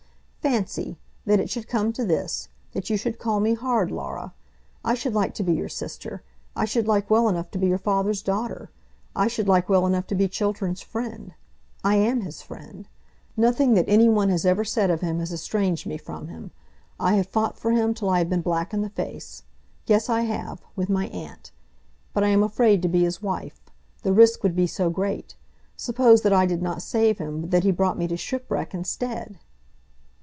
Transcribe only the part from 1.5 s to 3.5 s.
should come to this, that you should call